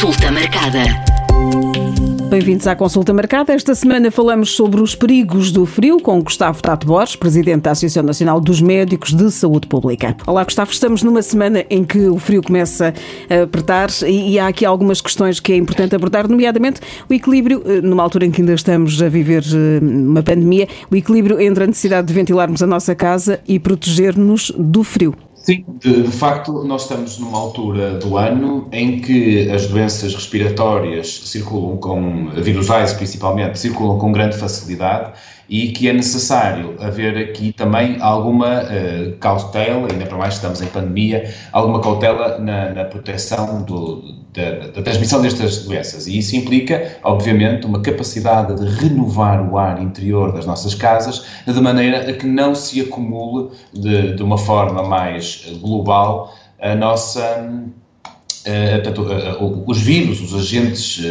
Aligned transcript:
Consulta 0.00 0.32
marcada. 0.32 0.82
Bem-vindos 2.30 2.66
à 2.66 2.74
consulta 2.74 3.12
marcada. 3.12 3.52
Esta 3.52 3.74
semana 3.74 4.10
falamos 4.10 4.52
sobre 4.52 4.80
os 4.80 4.94
perigos 4.94 5.52
do 5.52 5.66
frio 5.66 6.00
com 6.00 6.22
Gustavo 6.22 6.62
Tato 6.62 6.86
Borges, 6.86 7.16
presidente 7.16 7.64
da 7.64 7.72
Associação 7.72 8.02
Nacional 8.02 8.40
dos 8.40 8.62
Médicos 8.62 9.12
de 9.12 9.30
Saúde 9.30 9.66
Pública. 9.66 10.16
Olá, 10.26 10.42
Gustavo. 10.42 10.72
Estamos 10.72 11.02
numa 11.02 11.20
semana 11.20 11.66
em 11.68 11.84
que 11.84 12.06
o 12.06 12.18
frio 12.18 12.42
começa 12.42 12.94
a 13.28 13.42
apertar 13.42 13.90
e 14.08 14.38
há 14.38 14.46
aqui 14.48 14.64
algumas 14.64 15.02
questões 15.02 15.38
que 15.38 15.52
é 15.52 15.56
importante 15.56 15.94
abordar, 15.94 16.26
nomeadamente 16.26 16.80
o 17.06 17.12
equilíbrio, 17.12 17.62
eh, 17.66 17.82
numa 17.82 18.02
altura 18.02 18.24
em 18.24 18.30
que 18.30 18.40
ainda 18.40 18.54
estamos 18.54 19.02
a 19.02 19.08
viver 19.10 19.44
eh, 19.44 19.84
uma 19.84 20.22
pandemia, 20.22 20.66
o 20.90 20.96
equilíbrio 20.96 21.38
entre 21.38 21.64
a 21.64 21.66
necessidade 21.66 22.06
de 22.06 22.14
ventilarmos 22.14 22.62
a 22.62 22.66
nossa 22.66 22.94
casa 22.94 23.38
e 23.46 23.58
proteger-nos 23.58 24.50
do 24.56 24.82
frio. 24.82 25.14
Sim, 25.42 25.64
de, 25.80 26.02
de, 26.02 26.12
facto, 26.12 26.64
nós 26.64 26.82
estamos 26.82 27.18
numa 27.18 27.38
altura 27.38 27.94
do 27.94 28.16
ano 28.18 28.68
em 28.72 29.00
que 29.00 29.50
as 29.50 29.66
doenças 29.66 30.14
respiratórias 30.14 31.22
circulam 31.24 31.78
com, 31.78 32.28
virusais 32.30 32.92
principalmente, 32.92 33.58
circulam 33.58 33.98
com 33.98 34.12
grande 34.12 34.36
facilidade 34.36 35.12
e 35.50 35.72
que 35.72 35.88
é 35.88 35.92
necessário 35.92 36.76
haver 36.78 37.18
aqui 37.18 37.52
também 37.52 37.96
alguma 38.00 38.62
uh, 38.62 39.16
cautela, 39.18 39.88
ainda 39.90 40.06
para 40.06 40.16
mais 40.16 40.34
estamos 40.34 40.62
em 40.62 40.66
pandemia, 40.66 41.28
alguma 41.50 41.80
cautela 41.80 42.38
na, 42.38 42.72
na 42.72 42.84
proteção 42.84 43.64
do, 43.64 44.14
da, 44.32 44.68
da, 44.68 44.80
transmissão 44.80 45.20
destas 45.20 45.64
doenças. 45.64 46.06
E 46.06 46.18
isso 46.18 46.36
implica, 46.36 46.96
obviamente, 47.02 47.66
uma 47.66 47.80
capacidade 47.80 48.54
de 48.54 48.64
renovar 48.76 49.42
o 49.50 49.58
ar 49.58 49.82
interior 49.82 50.32
das 50.32 50.46
nossas 50.46 50.72
casas 50.72 51.26
de 51.44 51.60
maneira 51.60 52.08
a 52.08 52.12
que 52.12 52.26
não 52.26 52.54
se 52.54 52.80
acumule 52.82 53.50
de, 53.72 54.14
de 54.14 54.22
uma 54.22 54.38
forma 54.38 54.84
mais 54.84 55.52
global 55.60 56.32
a 56.60 56.76
nossa. 56.76 57.68
Portanto, 58.84 59.02
uh, 59.02 59.64
os 59.66 59.82
vírus, 59.82 60.20
os 60.20 60.32
agentes 60.32 61.02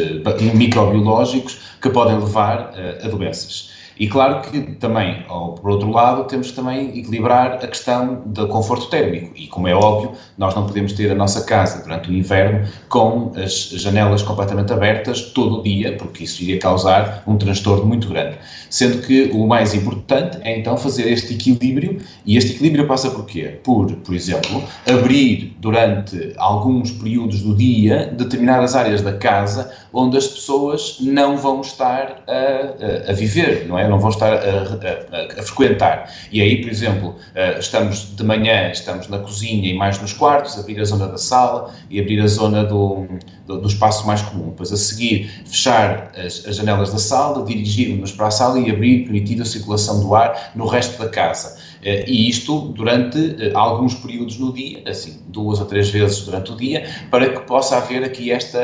microbiológicos 0.55 1.59
que 1.81 1.89
podem 1.89 2.17
levar 2.17 2.73
a 3.03 3.07
doenças. 3.09 3.78
E 3.99 4.07
claro 4.07 4.41
que 4.41 4.61
também, 4.75 5.25
por 5.27 5.69
outro 5.69 5.91
lado, 5.91 6.23
temos 6.23 6.53
também 6.53 6.97
equilibrar 6.97 7.55
a 7.55 7.67
questão 7.67 8.21
do 8.25 8.47
conforto 8.47 8.87
térmico. 8.89 9.33
E 9.35 9.47
como 9.47 9.67
é 9.67 9.75
óbvio, 9.75 10.13
nós 10.37 10.55
não 10.55 10.65
podemos 10.65 10.93
ter 10.93 11.11
a 11.11 11.15
nossa 11.15 11.43
casa 11.43 11.83
durante 11.83 12.09
o 12.09 12.13
inverno 12.13 12.65
com 12.87 13.33
as 13.35 13.69
janelas 13.71 14.21
completamente 14.21 14.71
abertas 14.71 15.21
todo 15.33 15.59
o 15.59 15.63
dia, 15.63 15.97
porque 15.97 16.23
isso 16.23 16.41
iria 16.43 16.57
causar 16.59 17.23
um 17.27 17.37
transtorno 17.37 17.85
muito 17.85 18.07
grande. 18.07 18.37
Sendo 18.69 19.05
que 19.05 19.31
o 19.33 19.45
mais 19.45 19.73
importante 19.73 20.37
é 20.43 20.57
então 20.57 20.77
fazer 20.77 21.11
este 21.11 21.33
equilíbrio, 21.33 21.99
e 22.25 22.37
este 22.37 22.53
equilíbrio 22.53 22.87
passa 22.87 23.09
por 23.09 23.25
quê? 23.25 23.59
Por, 23.63 23.91
por 23.91 24.15
exemplo, 24.15 24.63
abrir 24.87 25.57
durante 25.59 26.33
alguns 26.37 26.91
períodos 26.91 27.41
do 27.41 27.53
dia 27.53 28.13
determinadas 28.15 28.75
áreas 28.75 29.01
da 29.01 29.13
casa 29.13 29.71
onde 29.91 30.17
as 30.17 30.27
pessoas 30.27 30.97
não 31.01 31.37
vão 31.37 31.61
estar 31.61 32.23
a, 32.27 33.07
a, 33.07 33.11
a 33.11 33.13
viver, 33.13 33.65
não 33.67 33.77
é? 33.77 33.88
Não 33.89 33.99
vão 33.99 34.09
estar 34.09 34.33
a, 34.33 35.39
a, 35.39 35.43
frequentar. 35.43 36.11
E 36.31 36.41
aí, 36.41 36.61
por 36.61 36.69
exemplo, 36.69 37.15
eh, 37.35 37.57
estamos 37.59 38.15
de 38.15 38.23
manhã, 38.23 38.69
estamos 38.71 39.07
na 39.07 39.19
cozinha 39.19 39.69
e 39.69 39.73
mais 39.73 39.99
nos 40.01 40.13
quartos, 40.13 40.57
abrir 40.57 40.79
a 40.79 40.85
zona 40.85 41.07
da 41.07 41.17
sala 41.17 41.73
e 41.89 41.99
abrir 41.99 42.21
a 42.21 42.27
zona 42.27 42.63
do, 42.63 43.07
do, 43.45 43.61
do 43.61 43.67
espaço 43.67 44.05
mais 44.05 44.21
comum. 44.21 44.49
Depois, 44.49 44.71
a 44.71 44.77
seguir, 44.77 45.29
fechar 45.45 46.11
as, 46.15 46.45
as 46.47 46.55
janelas 46.55 46.91
da 46.91 46.99
sala, 46.99 47.45
dirigir-nos 47.45 48.11
para 48.11 48.27
a 48.27 48.31
sala 48.31 48.59
e 48.59 48.69
abrir, 48.69 49.03
permitir 49.03 49.41
a 49.41 49.45
circulação 49.45 49.99
do 50.01 50.13
ar 50.15 50.51
no 50.55 50.65
resto 50.67 51.01
da 51.01 51.09
casa. 51.09 51.57
Eh, 51.81 52.05
e 52.07 52.29
isto 52.29 52.59
durante 52.75 53.35
eh, 53.39 53.51
alguns 53.55 53.95
períodos 53.95 54.37
no 54.37 54.53
dia, 54.53 54.83
assim, 54.85 55.19
duas 55.27 55.59
ou 55.59 55.65
três 55.65 55.89
vezes 55.89 56.21
durante 56.21 56.51
o 56.51 56.55
dia, 56.55 56.87
para 57.09 57.29
que 57.29 57.39
possa 57.41 57.77
haver 57.77 58.03
aqui 58.03 58.31
esta 58.31 58.59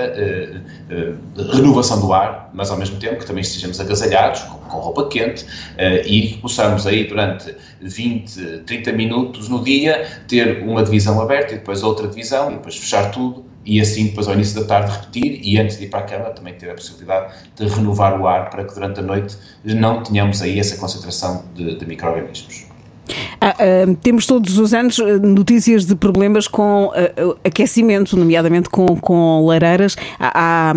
renovação 1.53 1.99
do 1.99 2.13
ar, 2.13 2.49
mas 2.53 2.69
ao 2.69 2.77
mesmo 2.77 2.97
tempo 2.97 3.19
que 3.19 3.25
também 3.25 3.41
estejamos 3.41 3.79
agasalhados, 3.79 4.41
com, 4.41 4.57
com 4.57 4.77
roupa 4.79 5.04
quente, 5.07 5.43
uh, 5.43 6.07
e 6.07 6.37
possamos 6.41 6.85
aí 6.87 7.05
durante 7.05 7.55
20, 7.81 8.63
30 8.65 8.91
minutos 8.93 9.49
no 9.49 9.63
dia 9.63 10.05
ter 10.27 10.63
uma 10.63 10.83
divisão 10.83 11.21
aberta 11.21 11.53
e 11.53 11.57
depois 11.57 11.83
outra 11.83 12.07
divisão 12.07 12.51
e 12.51 12.55
depois 12.55 12.75
fechar 12.75 13.11
tudo 13.11 13.45
e 13.65 13.81
assim 13.81 14.07
depois 14.07 14.27
ao 14.27 14.35
início 14.35 14.61
da 14.61 14.67
tarde 14.67 14.91
repetir 14.91 15.39
e 15.43 15.57
antes 15.57 15.77
de 15.77 15.85
ir 15.85 15.89
para 15.89 16.01
a 16.01 16.03
cama 16.03 16.29
também 16.29 16.53
ter 16.53 16.69
a 16.69 16.73
possibilidade 16.75 17.33
de 17.55 17.67
renovar 17.67 18.19
o 18.19 18.27
ar 18.27 18.49
para 18.49 18.63
que 18.63 18.73
durante 18.73 18.99
a 18.99 19.03
noite 19.03 19.35
não 19.63 20.03
tenhamos 20.03 20.41
aí 20.41 20.59
essa 20.59 20.77
concentração 20.77 21.43
de, 21.55 21.75
de 21.75 21.85
micro-organismos. 21.85 22.74
Ah, 23.39 23.55
ah, 23.59 23.95
temos 24.01 24.25
todos 24.25 24.57
os 24.57 24.73
anos 24.73 24.99
ah, 24.99 25.17
notícias 25.17 25.85
de 25.85 25.95
problemas 25.95 26.47
com 26.47 26.87
uh, 26.87 27.37
aquecimento, 27.43 28.17
nomeadamente 28.17 28.69
com, 28.69 28.85
com 28.99 29.45
lareiras. 29.45 29.95
Há, 30.19 30.71
há, 30.71 30.73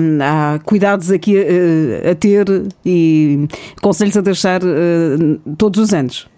há 0.55 0.59
cuidados 0.61 1.11
aqui 1.11 1.37
a 1.39 2.15
ter 2.15 2.47
e 2.85 3.49
conselhos 3.81 4.17
a 4.17 4.21
deixar 4.21 4.61
todos 5.57 5.81
os 5.81 5.95
anos. 5.95 6.29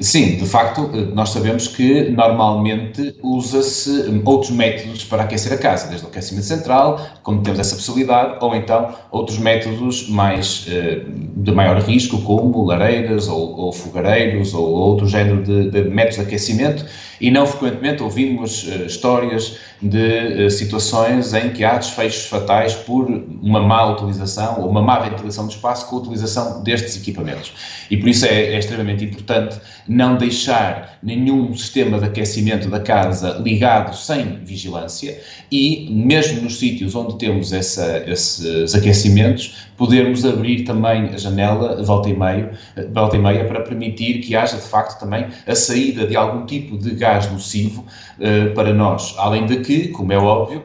Sim, 0.00 0.36
de 0.36 0.46
facto, 0.46 0.88
nós 1.14 1.30
sabemos 1.30 1.66
que 1.68 2.10
normalmente 2.10 3.14
usa-se 3.22 4.20
outros 4.24 4.50
métodos 4.50 5.04
para 5.04 5.22
aquecer 5.22 5.52
a 5.52 5.56
casa, 5.56 5.88
desde 5.88 6.04
o 6.04 6.10
aquecimento 6.10 6.44
central, 6.44 7.00
como 7.22 7.42
temos 7.42 7.58
essa 7.58 7.74
possibilidade, 7.74 8.36
ou 8.40 8.54
então 8.54 8.94
outros 9.10 9.38
métodos 9.38 10.08
mais 10.10 10.66
eh, 10.68 11.02
de 11.36 11.52
maior 11.52 11.80
risco, 11.80 12.20
como 12.22 12.64
lareiras 12.64 13.28
ou, 13.28 13.56
ou 13.56 13.72
fogareiros 13.72 14.52
ou 14.52 14.68
outro 14.68 15.06
género 15.06 15.42
de, 15.42 15.70
de, 15.70 15.84
métodos 15.84 16.16
de 16.16 16.22
aquecimento, 16.22 16.84
e 17.20 17.30
não 17.30 17.46
frequentemente 17.46 18.02
ouvimos 18.02 18.64
uh, 18.64 18.86
histórias 18.86 19.56
de 19.80 20.46
uh, 20.46 20.50
situações 20.50 21.32
em 21.32 21.50
que 21.50 21.64
há 21.64 21.78
desfechos 21.78 22.26
fatais 22.26 22.74
por 22.74 23.06
uma 23.40 23.60
má 23.60 23.92
utilização 23.92 24.60
ou 24.60 24.68
uma 24.68 24.82
má 24.82 24.98
ventilação 24.98 25.46
do 25.46 25.52
espaço 25.52 25.88
com 25.88 25.96
a 25.96 25.98
utilização 26.00 26.62
destes 26.64 26.96
equipamentos. 26.96 27.52
E 27.90 27.96
por 27.96 28.08
isso 28.08 28.26
é, 28.26 28.54
é 28.54 28.58
extremamente 28.58 29.04
importante 29.04 29.61
não 29.88 30.16
deixar 30.16 30.98
nenhum 31.02 31.54
sistema 31.54 31.98
de 31.98 32.06
aquecimento 32.06 32.68
da 32.68 32.80
casa 32.80 33.40
ligado 33.42 33.94
sem 33.96 34.38
vigilância 34.44 35.20
e, 35.50 35.88
mesmo 35.90 36.42
nos 36.42 36.58
sítios 36.58 36.94
onde 36.94 37.18
temos 37.18 37.52
essa, 37.52 38.04
esses 38.06 38.74
aquecimentos, 38.74 39.66
podermos 39.76 40.24
abrir 40.24 40.64
também 40.64 41.08
a 41.08 41.16
janela 41.16 41.82
volta 41.82 42.08
e, 42.08 42.16
meio, 42.16 42.50
volta 42.92 43.16
e 43.16 43.18
meia 43.18 43.44
para 43.44 43.62
permitir 43.62 44.20
que 44.20 44.36
haja 44.36 44.56
de 44.56 44.62
facto 44.62 45.00
também 45.00 45.26
a 45.46 45.54
saída 45.54 46.06
de 46.06 46.16
algum 46.16 46.46
tipo 46.46 46.78
de 46.78 46.94
gás 46.94 47.30
nocivo 47.30 47.84
uh, 48.18 48.54
para 48.54 48.72
nós. 48.72 49.14
Além 49.18 49.46
de 49.46 49.56
que, 49.60 49.88
como 49.88 50.12
é 50.12 50.18
óbvio, 50.18 50.62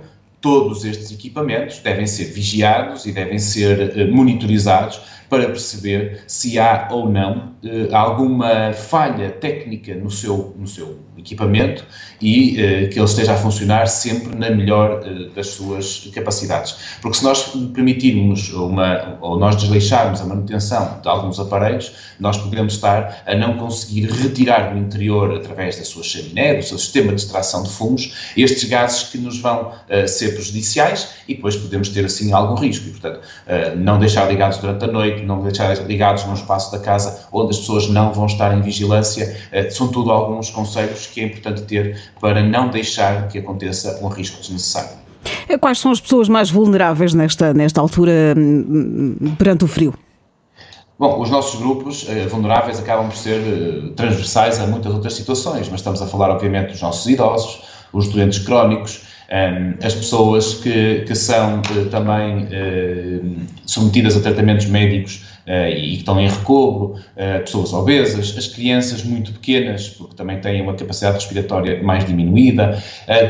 todos 0.48 0.86
estes 0.86 1.12
equipamentos 1.12 1.80
devem 1.80 2.08
ser 2.08 2.32
vigiados 2.32 3.06
e 3.06 3.12
devem 3.12 3.38
ser 3.38 3.98
uh, 3.98 4.16
monitorizados 4.16 5.02
para 5.30 5.46
perceber 5.48 6.22
se 6.28 6.58
há 6.58 6.88
ou 6.92 7.10
não 7.10 7.54
uh, 7.64 7.96
alguma 7.96 8.74
falha 8.74 9.30
técnica 9.30 9.94
no 9.96 10.10
seu, 10.10 10.56
no 10.58 10.68
seu 10.68 11.00
equipamento 11.18 11.84
e 12.22 12.54
uh, 12.54 12.90
que 12.90 12.98
ele 12.98 13.06
esteja 13.06 13.34
a 13.34 13.38
funcionar 13.38 13.88
sempre 13.88 14.36
na 14.36 14.50
melhor 14.50 15.02
uh, 15.02 15.30
das 15.32 15.48
suas 15.48 16.10
capacidades. 16.14 16.78
Porque 17.02 17.18
se 17.18 17.24
nós 17.24 17.52
permitirmos 17.74 18.54
uma, 18.54 19.18
ou 19.22 19.38
nós 19.38 19.56
desleixarmos 19.58 20.22
a 20.22 20.26
manutenção 20.26 21.00
de 21.02 21.10
alguns 21.10 21.40
aparelhos, 21.40 21.92
nós 22.20 22.38
podemos 22.38 22.74
estar 22.74 23.24
a 23.26 23.36
não 23.36 23.58
conseguir 23.58 24.10
retirar 24.10 24.74
do 24.74 24.80
interior, 24.80 25.36
através 25.36 25.78
da 25.78 25.84
sua 25.84 26.04
chaminé, 26.04 26.56
do 26.56 26.64
seu 26.64 26.78
sistema 26.78 27.14
de 27.14 27.22
extração 27.22 27.64
de 27.64 27.70
fumos, 27.70 28.32
estes 28.38 28.64
gases 28.70 29.04
que 29.04 29.18
nos 29.18 29.40
vão 29.40 29.72
ser 30.08 30.36
prejudiciais 30.38 31.16
e 31.28 31.36
depois 31.36 31.56
podemos 31.56 31.90
ter 31.90 32.06
assim 32.06 32.32
algum 32.32 32.56
risco. 32.56 32.88
E, 32.88 32.92
portanto, 32.92 33.20
não 33.78 34.00
deixar 34.00 34.30
ligados 34.30 34.58
durante 34.58 34.86
a 34.86 34.88
noite, 34.88 35.24
não 35.24 35.42
deixar 35.42 35.76
ligados 35.86 36.26
num 36.26 36.34
espaço 36.34 36.72
da 36.72 36.80
casa 36.80 37.28
onde 37.32 37.52
as 37.52 37.60
pessoas 37.60 37.90
não 37.90 38.14
vão 38.14 38.26
estar 38.26 38.56
em 38.56 38.62
vigilância, 38.62 39.36
são 39.72 39.90
tudo 39.90 40.12
alguns 40.12 40.50
conselhos 40.50 41.08
que 41.08 41.22
é 41.22 41.26
importante 41.26 41.64
ter 41.64 42.00
para 42.22 42.42
não 42.42 42.70
deixar 42.70 43.28
que 43.28 43.40
aconteça 43.40 44.00
um 44.02 44.08
risco 44.08 44.40
desnecessário. 44.40 45.08
Quais 45.60 45.80
são 45.80 45.92
as 45.92 46.00
pessoas 46.00 46.30
mais 46.30 46.50
vulneráveis 46.50 47.14
nesta, 47.14 47.54
nesta 47.54 47.82
altura 47.82 48.34
hum, 48.38 49.16
perante 49.38 49.66
o 49.66 49.68
frio? 49.68 49.94
Bom, 51.00 51.22
os 51.22 51.30
nossos 51.30 51.60
grupos 51.60 52.08
eh, 52.10 52.26
vulneráveis 52.26 52.80
acabam 52.80 53.08
por 53.08 53.16
ser 53.16 53.40
eh, 53.40 53.94
transversais 53.96 54.60
a 54.60 54.66
muitas 54.66 54.92
outras 54.92 55.14
situações, 55.14 55.70
mas 55.70 55.80
estamos 55.80 56.02
a 56.02 56.08
falar, 56.08 56.32
obviamente, 56.32 56.72
dos 56.72 56.82
nossos 56.82 57.06
idosos, 57.06 57.62
os 57.94 58.08
doentes 58.08 58.40
crónicos, 58.40 59.02
eh, 59.30 59.74
as 59.84 59.94
pessoas 59.94 60.56
que, 60.56 61.04
que 61.06 61.16
são 61.16 61.62
eh, 61.76 61.86
também 61.90 62.48
eh, 62.52 63.20
submetidas 63.66 64.16
a 64.18 64.22
tratamentos 64.22 64.68
médicos 64.68 65.26
e 65.48 65.92
que 65.92 65.98
estão 65.98 66.20
em 66.20 66.28
recobro, 66.28 66.96
pessoas 67.16 67.72
obesas, 67.72 68.36
as 68.38 68.48
crianças 68.48 69.04
muito 69.04 69.32
pequenas, 69.32 69.90
porque 69.90 70.16
também 70.16 70.42
têm 70.42 70.62
uma 70.62 70.74
capacidade 70.74 71.16
respiratória 71.16 71.82
mais 71.82 72.06
diminuída, 72.06 72.82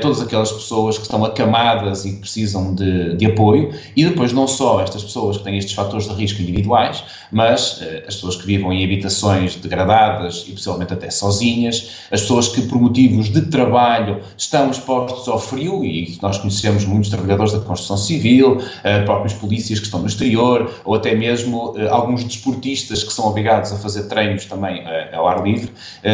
todas 0.02 0.22
aquelas 0.22 0.52
pessoas 0.52 0.98
que 0.98 1.04
estão 1.04 1.24
acamadas 1.24 2.06
e 2.06 2.14
que 2.14 2.22
precisam 2.22 2.74
de, 2.74 3.16
de 3.16 3.26
apoio, 3.28 3.72
e 3.96 4.04
depois 4.06 4.34
não 4.34 4.48
só 4.48 4.82
estas 4.82 5.04
pessoas 5.04 5.38
que 5.38 5.44
têm 5.44 5.58
estes 5.58 5.74
fatores 5.74 6.08
de 6.08 6.16
risco 6.16 6.42
individuais, 6.42 7.04
mas 7.32 7.84
as 8.08 8.16
pessoas 8.16 8.36
que 8.38 8.48
vivem 8.48 8.82
em 8.82 8.84
habitações 8.84 9.56
degradadas 9.56 10.46
e 10.48 10.52
possivelmente 10.54 10.94
até 10.94 11.10
sozinhas, 11.12 11.92
as 12.12 12.22
pessoas 12.22 12.48
que 12.48 12.62
por 12.64 12.82
motivos 12.82 13.30
de 13.30 13.42
trabalho 13.42 14.22
estão 14.36 14.72
expostos 14.72 15.28
ao 15.28 15.40
frio, 15.40 15.84
e 15.84 16.18
nós 16.22 16.40
conhecemos 16.40 16.86
muitos 16.86 17.10
trabalhadores 17.10 17.54
da 17.54 17.60
construção 17.60 17.98
civil, 17.98 18.58
próprios 19.06 19.34
polícias 19.34 19.80
que 19.80 19.86
estão 19.86 20.00
no 20.00 20.08
exterior, 20.08 20.72
ou 20.84 20.96
até 20.96 21.14
mesmo 21.14 21.72
uh, 21.72 22.07
alguns 22.08 22.24
desportistas 22.24 23.04
que 23.04 23.12
são 23.12 23.28
obrigados 23.28 23.72
a 23.72 23.78
fazer 23.78 24.04
treinos 24.04 24.46
também 24.46 24.82
uh, 24.82 25.16
ao 25.16 25.28
ar 25.28 25.44
livre, 25.44 25.72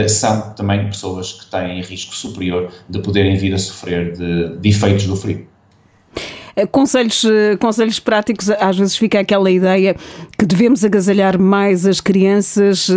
são 0.07 0.53
também 0.53 0.87
pessoas 0.87 1.33
que 1.33 1.45
têm 1.49 1.81
risco 1.81 2.15
superior 2.15 2.71
de 2.89 2.99
poderem 2.99 3.37
vir 3.37 3.53
a 3.53 3.57
sofrer 3.57 4.13
de, 4.13 4.57
de 4.57 4.69
efeitos 4.69 5.05
do 5.05 5.15
frio. 5.15 5.47
Conselhos, 6.71 7.23
conselhos 7.59 7.99
práticos, 7.99 8.49
às 8.49 8.77
vezes 8.77 8.95
fica 8.95 9.19
aquela 9.19 9.49
ideia 9.49 9.95
que 10.37 10.45
devemos 10.45 10.83
agasalhar 10.83 11.39
mais 11.39 11.85
as 11.85 11.99
crianças, 11.99 12.89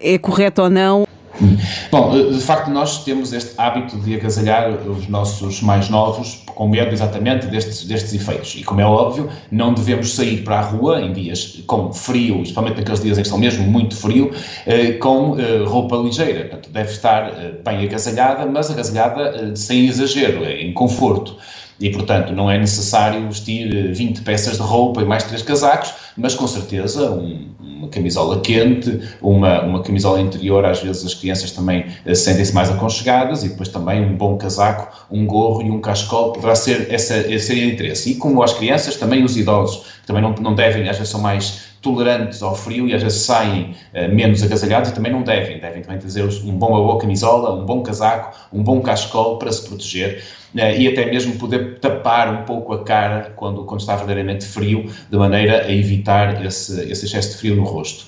é 0.00 0.16
correto 0.18 0.62
ou 0.62 0.70
não? 0.70 1.06
Bom, 1.90 2.16
eh, 2.16 2.32
de 2.32 2.40
facto, 2.40 2.70
nós 2.70 3.04
temos 3.04 3.32
este 3.32 3.52
hábito 3.58 3.96
de 3.98 4.14
agasalhar 4.16 4.70
os 4.70 5.08
nossos 5.08 5.62
mais 5.62 5.88
novos 5.88 6.42
com 6.46 6.68
medo 6.68 6.92
exatamente 6.92 7.46
destes, 7.46 7.84
destes 7.84 8.14
efeitos. 8.14 8.54
E, 8.56 8.64
como 8.64 8.80
é 8.80 8.84
óbvio, 8.84 9.28
não 9.50 9.72
devemos 9.72 10.14
sair 10.14 10.42
para 10.42 10.58
a 10.58 10.62
rua 10.62 11.00
em 11.00 11.12
dias 11.12 11.62
com 11.66 11.92
frio, 11.92 12.42
especialmente 12.42 12.78
naqueles 12.78 13.00
dias 13.00 13.18
em 13.18 13.22
que 13.22 13.26
estão 13.26 13.38
mesmo 13.38 13.64
muito 13.64 13.96
frio, 13.96 14.30
eh, 14.66 14.92
com 14.92 15.38
eh, 15.38 15.64
roupa 15.64 15.96
ligeira. 15.96 16.46
Portanto, 16.46 16.70
deve 16.70 16.90
estar 16.90 17.32
bem 17.64 17.84
agasalhada, 17.84 18.46
mas 18.46 18.70
agasalhada 18.70 19.54
sem 19.54 19.86
exagero, 19.86 20.44
em 20.44 20.72
conforto. 20.72 21.36
E, 21.80 21.90
portanto, 21.90 22.32
não 22.32 22.50
é 22.50 22.58
necessário 22.58 23.26
vestir 23.28 23.92
20 23.92 24.22
peças 24.22 24.56
de 24.56 24.62
roupa 24.62 25.00
e 25.00 25.04
mais 25.04 25.22
três 25.22 25.42
casacos, 25.42 25.94
mas 26.16 26.34
com 26.34 26.46
certeza 26.46 27.12
um, 27.12 27.46
uma 27.60 27.88
camisola 27.88 28.40
quente, 28.40 29.00
uma, 29.22 29.62
uma 29.62 29.82
camisola 29.82 30.20
interior, 30.20 30.64
às 30.64 30.80
vezes 30.80 31.04
as 31.06 31.14
crianças 31.14 31.52
também 31.52 31.86
uh, 32.04 32.14
sentem-se 32.14 32.52
mais 32.52 32.68
aconchegadas, 32.68 33.44
e 33.44 33.50
depois 33.50 33.68
também 33.68 34.04
um 34.04 34.16
bom 34.16 34.36
casaco, 34.36 35.06
um 35.10 35.24
gorro 35.24 35.62
e 35.62 35.70
um 35.70 35.80
cascol 35.80 36.32
poderá 36.32 36.56
ser 36.56 36.92
essa, 36.92 37.16
esse 37.16 37.46
seria 37.46 37.66
interesse. 37.66 38.10
E 38.10 38.14
como 38.16 38.42
as 38.42 38.52
crianças, 38.52 38.96
também 38.96 39.22
os 39.24 39.36
idosos, 39.36 39.84
que 40.00 40.06
também 40.06 40.22
não, 40.22 40.34
não 40.34 40.54
devem, 40.54 40.88
às 40.88 40.96
vezes 40.96 41.10
são 41.10 41.20
mais 41.20 41.68
tolerantes 41.80 42.42
ao 42.42 42.54
frio 42.54 42.88
e 42.88 42.94
às 42.94 43.02
vezes 43.02 43.22
saem 43.22 43.74
uh, 43.94 44.14
menos 44.14 44.42
agasalhados 44.42 44.90
e 44.90 44.94
também 44.94 45.12
não 45.12 45.22
devem, 45.22 45.60
devem 45.60 45.82
também 45.82 45.98
trazer 45.98 46.22
um 46.22 46.58
bom, 46.58 46.70
uma 46.70 46.82
boa 46.82 46.98
camisola, 46.98 47.54
um 47.54 47.64
bom 47.64 47.82
casaco, 47.82 48.36
um 48.52 48.62
bom 48.62 48.80
cascol 48.80 49.38
para 49.38 49.52
se 49.52 49.66
proteger 49.66 50.22
uh, 50.54 50.58
e 50.58 50.88
até 50.88 51.06
mesmo 51.06 51.36
poder 51.36 51.78
tapar 51.78 52.32
um 52.32 52.44
pouco 52.44 52.72
a 52.72 52.82
cara 52.82 53.32
quando, 53.36 53.64
quando 53.64 53.80
está 53.80 53.94
verdadeiramente 53.94 54.44
frio, 54.44 54.90
de 55.08 55.16
maneira 55.16 55.66
a 55.66 55.72
evitar 55.72 56.44
esse, 56.44 56.80
esse 56.90 57.06
excesso 57.06 57.30
de 57.30 57.36
frio 57.36 57.56
no 57.56 57.64
rosto. 57.64 58.06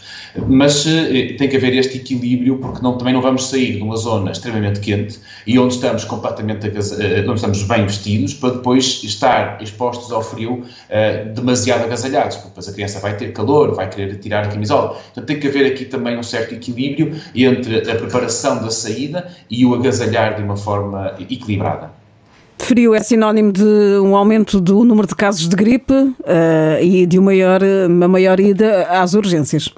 Mas 0.49 0.85
uh, 0.87 1.37
tem 1.39 1.49
que 1.49 1.57
haver 1.57 1.75
este 1.75 1.99
equilíbrio 1.99 2.59
porque 2.59 2.83
não, 2.83 2.99
também 2.99 3.15
não 3.15 3.23
vamos 3.23 3.47
sair 3.47 3.77
de 3.77 3.83
uma 3.83 3.97
zona 3.97 4.33
extremamente 4.33 4.81
quente 4.81 5.21
e 5.47 5.59
onde 5.59 5.75
estamos 5.75 6.05
completamente 6.05 6.67
onde 6.67 7.35
estamos 7.35 7.63
bem 7.63 7.87
vestidos 7.87 8.35
para 8.35 8.55
depois 8.55 9.03
estar 9.05 9.63
expostos 9.63 10.11
ao 10.13 10.23
frio 10.23 10.65
demasiado 11.35 11.85
agasalhados, 11.85 12.37
porque 12.37 12.49
depois 12.51 12.69
a 12.69 12.73
criança 12.73 13.01
vai 13.01 13.17
ter 13.17 13.33
calor 13.33 13.60
vai 13.69 13.89
querer 13.89 14.17
tirar 14.19 14.45
a 14.45 14.49
camisola. 14.49 14.99
Então 15.13 15.25
tem 15.25 15.39
que 15.39 15.49
haver 15.49 15.67
aqui 15.67 15.85
também 15.85 16.19
um 16.19 16.23
certo 16.23 16.55
equilíbrio 16.55 17.15
entre 17.35 17.91
a 17.91 17.95
preparação 17.95 18.63
da 18.63 18.71
saída 18.71 19.31
e 19.51 19.65
o 19.65 19.75
agasalhar 19.75 20.37
de 20.37 20.43
uma 20.43 20.57
forma 20.57 21.15
equilibrada. 21.19 21.91
Frio 22.59 22.95
é 22.95 23.01
sinónimo 23.01 23.53
de 23.53 23.65
um 24.03 24.15
aumento 24.15 24.61
do 24.61 24.85
número 24.85 25.09
de 25.09 25.15
casos 25.15 25.49
de 25.49 25.57
gripe 25.57 25.93
uh, 25.93 26.15
e 26.83 27.07
de 27.07 27.19
uma 27.19 27.31
maior, 27.31 27.61
uma 27.89 28.09
maior 28.09 28.39
ida 28.39 28.85
às 28.85 29.15
urgências. 29.15 29.73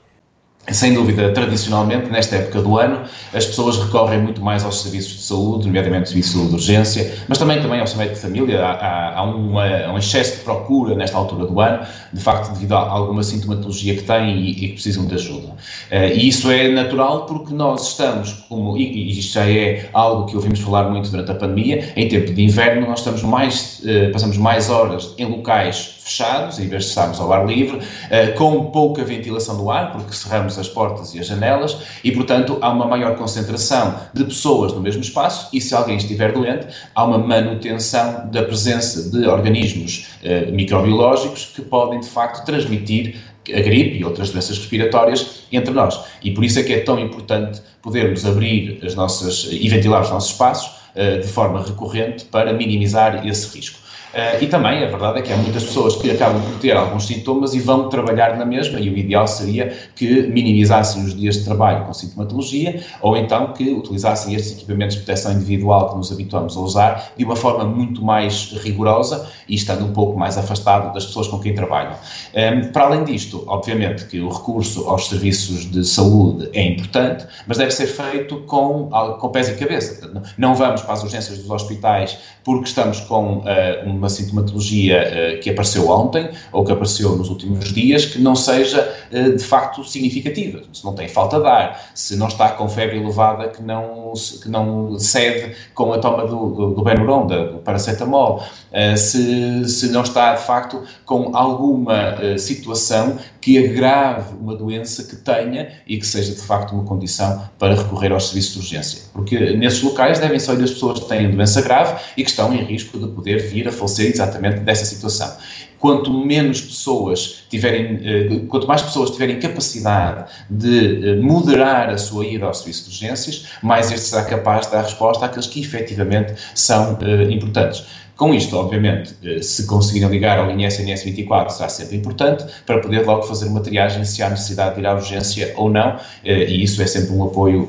Sem 0.71 0.95
dúvida, 0.95 1.33
tradicionalmente, 1.33 2.09
nesta 2.09 2.37
época 2.37 2.63
do 2.63 2.79
ano, 2.79 3.01
as 3.35 3.45
pessoas 3.47 3.79
recorrem 3.79 4.23
muito 4.23 4.41
mais 4.41 4.65
aos 4.65 4.81
serviços 4.81 5.15
de 5.15 5.23
saúde, 5.23 5.67
nomeadamente 5.67 6.11
serviço 6.11 6.47
de 6.47 6.55
urgência, 6.55 7.13
mas 7.27 7.37
também, 7.37 7.61
também 7.61 7.81
ao 7.81 7.97
médico 7.97 8.15
de 8.15 8.21
família. 8.21 8.65
Há, 8.65 9.19
há 9.19 9.23
uma, 9.25 9.93
um 9.93 9.99
excesso 9.99 10.37
de 10.37 10.45
procura 10.45 10.95
nesta 10.95 11.17
altura 11.17 11.47
do 11.47 11.61
ano, 11.61 11.85
de 12.13 12.21
facto, 12.21 12.53
devido 12.53 12.75
a 12.75 12.79
alguma 12.79 13.25
sintomatologia 13.25 13.97
que 13.97 14.05
têm 14.05 14.37
e, 14.39 14.51
e 14.51 14.55
que 14.69 14.73
precisam 14.75 15.05
de 15.05 15.17
ajuda. 15.17 15.49
Uh, 15.49 16.15
e 16.15 16.29
isso 16.29 16.49
é 16.49 16.69
natural 16.69 17.27
porque 17.27 17.53
nós 17.53 17.89
estamos, 17.89 18.33
como, 18.49 18.77
e, 18.77 18.85
e 18.85 19.19
isto 19.19 19.33
já 19.33 19.51
é 19.51 19.91
algo 19.93 20.27
que 20.27 20.37
ouvimos 20.37 20.61
falar 20.61 20.89
muito 20.89 21.11
durante 21.11 21.33
a 21.33 21.35
pandemia, 21.35 21.93
em 21.97 22.07
tempo 22.07 22.33
de 22.33 22.41
inverno 22.41 22.87
nós 22.87 23.01
estamos 23.01 23.25
mais, 23.25 23.81
uh, 23.81 24.13
passamos 24.13 24.37
mais 24.37 24.71
horas 24.71 25.13
em 25.19 25.27
locais 25.27 26.02
fechados, 26.13 26.59
em 26.59 26.69
vez 26.69 26.85
de 26.85 26.89
estarmos 26.91 27.19
ao 27.19 27.33
ar 27.33 27.47
livre, 27.47 27.79
uh, 27.79 28.35
com 28.37 28.71
pouca 28.71 29.05
ventilação 29.05 29.57
do 29.57 29.71
ar, 29.71 29.93
porque 29.93 30.15
cerramos 30.15 30.59
as 30.59 30.69
portas 30.69 31.15
e 31.15 31.21
as 31.21 31.27
janelas, 31.27 31.79
e, 32.05 32.13
portanto, 32.13 32.59
há 32.61 32.71
uma 32.71 32.87
maior 32.87 33.17
concentração 33.17 33.97
de 34.15 34.25
pessoas 34.25 34.73
no 34.73 34.81
mesmo 34.81 35.03
espaço, 35.03 35.49
e 35.53 35.61
se 35.61 35.75
alguém 35.75 35.97
estiver 35.97 36.33
doente, 36.33 36.67
há 36.95 37.05
uma 37.05 37.19
manutenção 37.19 38.29
da 38.31 38.43
presença 38.43 39.11
de 39.11 39.27
organismos 39.27 40.09
uh, 40.23 40.53
microbiológicos 40.53 41.47
que 41.55 41.63
podem, 41.63 42.01
de 42.01 42.09
facto, 42.09 42.45
transmitir 42.45 43.17
a 43.49 43.61
gripe 43.61 43.99
e 43.99 44.05
outras 44.05 44.31
doenças 44.31 44.59
respiratórias 44.59 45.43
entre 45.51 45.73
nós. 45.73 45.99
E 46.23 46.31
por 46.31 46.45
isso 46.45 46.61
é 46.61 46.63
que 46.63 46.73
é 46.73 46.81
tão 46.81 46.99
importante 46.99 47.61
podermos 47.81 48.25
abrir 48.25 48.79
as 48.85 48.95
nossas 48.95 49.49
e 49.51 49.69
ventilar 49.69 50.03
os 50.03 50.11
nossos 50.11 50.31
espaços 50.31 50.71
uh, 50.95 51.21
de 51.21 51.27
forma 51.27 51.63
recorrente 51.63 52.25
para 52.27 52.53
minimizar 52.53 53.27
esse 53.27 53.57
risco. 53.57 53.82
Uh, 54.13 54.45
e 54.45 54.47
também 54.47 54.85
a 54.85 54.89
verdade 54.89 55.21
é 55.21 55.23
que 55.23 55.33
há 55.33 55.37
muitas 55.39 55.65
pessoas 55.65 55.97
que 55.97 56.11
acabam 56.11 56.43
por 56.43 56.59
ter 56.59 56.77
alguns 56.77 57.07
sintomas 57.07 57.55
e 57.55 57.61
vão 57.61 57.89
trabalhar 57.89 58.37
na 58.37 58.45
mesma, 58.45 58.79
e 58.79 58.91
o 58.91 58.99
ideal 58.99 59.27
seria 59.27 59.75
que 59.97 60.27
minimizassem 60.27 61.03
os 61.03 61.17
dias 61.17 61.37
de 61.37 61.45
trabalho 61.45 61.87
com 61.87 61.95
sintomatologia 61.95 62.83
ou 63.01 63.17
então 63.17 63.55
que 63.55 63.71
utilizassem 63.73 64.35
estes 64.35 64.59
equipamentos 64.59 64.97
de 64.97 65.03
proteção 65.03 65.33
individual 65.33 65.91
que 65.91 65.97
nos 65.97 66.13
habituamos 66.13 66.55
a 66.59 66.61
usar 66.61 67.13
de 67.17 67.25
uma 67.25 67.37
forma 67.37 67.65
muito 67.65 68.05
mais 68.05 68.53
rigorosa 68.63 69.27
e 69.49 69.55
estando 69.55 69.87
um 69.87 69.93
pouco 69.95 70.19
mais 70.19 70.37
afastado 70.37 70.93
das 70.93 71.07
pessoas 71.07 71.29
com 71.29 71.41
quem 71.41 71.55
trabalham. 71.55 71.93
Um, 71.93 72.39
ehm, 72.39 72.73
para 72.73 72.85
além 72.85 73.05
disto, 73.05 73.45
obviamente 73.47 74.05
que 74.07 74.21
o 74.21 74.29
recurso 74.29 74.89
aos 74.91 75.09
serviços 75.09 75.71
de 75.71 75.87
saúde 75.87 76.51
é 76.53 76.63
importante, 76.67 77.27
mas 77.47 77.57
deve 77.57 77.71
ser 77.71 77.87
feito 77.87 78.37
com, 78.43 78.91
com 79.19 79.29
pés 79.31 79.49
e 79.49 79.55
cabeça. 79.55 80.13
Não 80.37 80.55
vamos 80.55 80.83
para 80.83 80.93
as 80.93 81.03
urgências 81.03 81.39
dos 81.39 81.51
hospitais 81.51 82.19
porque 82.45 82.65
estamos 82.65 83.01
com 83.01 83.39
uh, 83.39 83.43
um 83.87 84.02
uma 84.03 84.09
sintomatologia 84.09 85.37
uh, 85.37 85.41
que 85.41 85.49
apareceu 85.49 85.89
ontem 85.89 86.29
ou 86.51 86.65
que 86.65 86.73
apareceu 86.73 87.17
nos 87.17 87.29
últimos 87.29 87.73
dias 87.73 88.05
que 88.05 88.19
não 88.19 88.35
seja 88.35 88.93
uh, 89.13 89.37
de 89.37 89.43
facto 89.43 89.85
significativa. 89.85 90.63
Se 90.73 90.85
não 90.85 90.95
tem 90.95 91.09
falta 91.09 91.41
de 91.41 91.47
ar, 91.47 91.91
se 91.95 92.17
não 92.17 92.27
está 92.27 92.51
com 92.51 92.69
febre 92.69 92.99
elevada 92.99 93.49
que 93.49 93.63
não, 93.63 94.13
que 94.43 94.49
não 94.49 94.99
cede 94.99 95.55
com 95.75 95.93
a 95.93 95.99
toma 95.99 96.27
do, 96.27 96.51
do, 96.51 96.75
do 96.75 96.83
Benuron, 96.83 97.27
do 97.27 97.59
paracetamol, 97.65 98.43
uh, 98.73 98.97
se, 98.97 99.69
se 99.69 99.89
não 99.91 100.03
está 100.03 100.35
de 100.35 100.43
facto 100.43 100.83
com 101.07 101.37
alguma 101.37 102.17
situação 102.39 103.19
que 103.41 103.59
agrave 103.59 104.35
uma 104.41 104.57
doença 104.57 105.05
que 105.05 105.17
tenha 105.17 105.73
e 105.87 105.99
que 105.99 106.07
seja 106.07 106.33
de 106.33 106.41
facto 106.41 106.73
uma 106.73 106.85
condição 106.85 107.43
para 107.59 107.75
recorrer 107.75 108.13
aos 108.13 108.29
serviços 108.29 108.53
de 108.55 108.59
urgência. 108.59 109.03
Porque 109.13 109.57
nesses 109.57 109.83
locais 109.83 110.19
devem 110.19 110.39
só 110.39 110.55
ir 110.55 110.63
as 110.63 110.71
pessoas 110.71 111.01
que 111.01 111.09
têm 111.09 111.31
doença 111.31 111.61
grave 111.61 112.01
e 112.17 112.25
que 112.25 112.31
estão 112.31 112.53
em 112.55 112.63
risco 112.65 112.99
de 112.99 113.07
poder 113.09 113.39
vir 113.49 113.69
a 113.69 113.73
falecer 113.73 113.92
exatamente 113.99 114.61
dessa 114.61 114.85
situação. 114.85 115.37
Quanto 115.83 116.13
menos 116.13 116.61
pessoas 116.61 117.43
tiverem, 117.51 117.99
eh, 118.05 118.41
quanto 118.47 118.69
mais 118.69 118.83
pessoas 118.83 119.11
tiverem 119.11 119.41
capacidade 119.41 120.31
de 120.49 121.11
eh, 121.11 121.17
moderar 121.17 121.91
a 121.91 121.99
sua 121.99 122.25
ida 122.25 122.47
ao 122.47 122.55
serviço 122.55 122.85
de 122.85 122.91
urgências, 122.91 123.47
mais 123.65 123.91
este 123.91 124.07
será 124.07 124.23
capaz 124.23 124.67
de 124.67 124.75
dar 124.75 124.83
resposta 124.83 125.27
àqueles 125.27 125.49
que 125.49 125.61
efetivamente 125.61 126.35
são 126.55 126.97
eh, 127.03 127.25
importantes. 127.33 127.85
Com 128.17 128.33
isto, 128.33 128.57
obviamente, 128.57 129.13
se 129.43 129.67
conseguirem 129.67 130.09
ligar 130.09 130.39
ao 130.39 130.47
linha 130.47 130.69
SNS 130.69 131.03
24 131.03 131.53
será 131.53 131.69
sempre 131.69 131.97
importante 131.97 132.45
para 132.65 132.79
poder 132.79 133.05
logo 133.05 133.23
fazer 133.23 133.47
uma 133.47 133.61
triagem 133.61 134.05
se 134.05 134.23
há 134.23 134.31
necessidade 134.31 134.77
de 134.77 134.83
ir 134.83 134.87
à 134.87 134.95
urgência 134.95 135.53
ou 135.57 135.69
não, 135.69 135.99
e 136.23 136.63
isso 136.63 136.81
é 136.81 136.87
sempre 136.87 137.11
um 137.11 137.25
apoio 137.25 137.69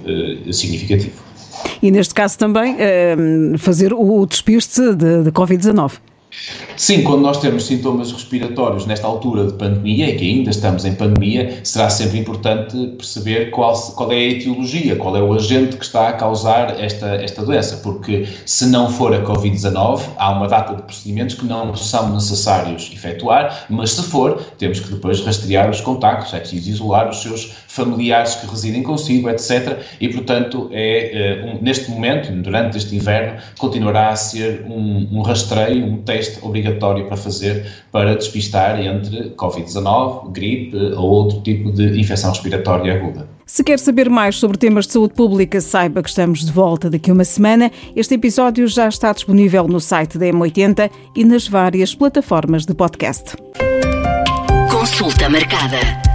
significativo. 0.51 1.19
E 1.81 1.89
neste 1.89 2.13
caso 2.13 2.37
também 2.37 2.77
fazer 3.57 3.93
o 3.93 4.25
despiste 4.27 4.93
de, 4.93 5.23
de 5.23 5.31
Covid-19. 5.31 5.93
Sim, 6.75 7.03
quando 7.03 7.21
nós 7.21 7.37
temos 7.37 7.65
sintomas 7.65 8.11
respiratórios 8.11 8.85
nesta 8.85 9.05
altura 9.05 9.45
de 9.45 9.53
pandemia, 9.53 10.09
e 10.09 10.17
que 10.17 10.29
ainda 10.29 10.49
estamos 10.49 10.83
em 10.85 10.95
pandemia, 10.95 11.59
será 11.63 11.89
sempre 11.89 12.19
importante 12.19 12.75
perceber 12.97 13.51
qual, 13.51 13.73
qual 13.91 14.11
é 14.11 14.15
a 14.15 14.29
etiologia, 14.29 14.95
qual 14.95 15.15
é 15.15 15.21
o 15.21 15.33
agente 15.33 15.77
que 15.77 15.85
está 15.85 16.09
a 16.09 16.13
causar 16.13 16.79
esta, 16.81 17.15
esta 17.15 17.45
doença, 17.45 17.77
porque 17.77 18.27
se 18.45 18.65
não 18.65 18.89
for 18.89 19.13
a 19.13 19.23
Covid-19, 19.23 20.01
há 20.17 20.31
uma 20.31 20.47
data 20.47 20.75
de 20.75 20.81
procedimentos 20.81 21.35
que 21.35 21.45
não 21.45 21.75
são 21.75 22.13
necessários 22.13 22.89
efetuar, 22.91 23.65
mas 23.69 23.91
se 23.91 24.03
for, 24.03 24.41
temos 24.57 24.79
que 24.79 24.91
depois 24.91 25.23
rastrear 25.23 25.69
os 25.69 25.79
contactos, 25.79 26.33
é 26.33 26.39
preciso 26.39 26.69
isolar 26.69 27.09
os 27.09 27.21
seus 27.21 27.53
familiares 27.67 28.35
que 28.35 28.47
residem 28.47 28.83
consigo, 28.83 29.29
etc. 29.29 29.79
E, 30.01 30.09
portanto, 30.09 30.69
é, 30.71 31.11
eh, 31.13 31.45
um, 31.45 31.63
neste 31.63 31.89
momento, 31.89 32.31
durante 32.31 32.77
este 32.77 32.95
inverno, 32.95 33.39
continuará 33.57 34.09
a 34.09 34.15
ser 34.15 34.65
um, 34.67 35.07
um 35.11 35.21
rastreio, 35.21 35.85
um 35.85 35.97
teste 36.01 36.22
obrigatório 36.41 36.63
obrigatório 36.73 37.05
para 37.05 37.17
fazer 37.17 37.65
para 37.91 38.15
despistar 38.15 38.79
entre 38.79 39.31
Covid-19, 39.31 40.31
gripe 40.31 40.75
ou 40.95 41.09
outro 41.09 41.41
tipo 41.41 41.71
de 41.71 41.99
infecção 41.99 42.31
respiratória 42.31 42.93
aguda. 42.93 43.27
Se 43.45 43.63
quer 43.63 43.77
saber 43.77 44.09
mais 44.09 44.37
sobre 44.37 44.57
temas 44.57 44.87
de 44.87 44.93
saúde 44.93 45.13
pública, 45.13 45.59
saiba 45.59 46.01
que 46.01 46.09
estamos 46.09 46.45
de 46.45 46.51
volta 46.51 46.89
daqui 46.89 47.11
a 47.11 47.13
uma 47.13 47.25
semana. 47.25 47.71
Este 47.95 48.15
episódio 48.15 48.67
já 48.67 48.87
está 48.87 49.11
disponível 49.11 49.67
no 49.67 49.79
site 49.79 50.17
da 50.17 50.25
M80 50.27 50.89
e 51.15 51.25
nas 51.25 51.47
várias 51.47 51.93
plataformas 51.93 52.65
de 52.65 52.73
podcast. 52.73 53.35
Consulta 54.71 55.29
marcada. 55.29 56.12